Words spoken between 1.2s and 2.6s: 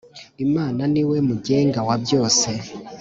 mugenga wabyose.